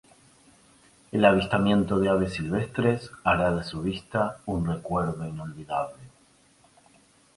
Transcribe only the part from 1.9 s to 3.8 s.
de aves silvestres hará de